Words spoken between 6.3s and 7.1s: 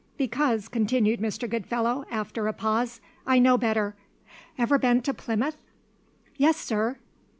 "Yes, sir."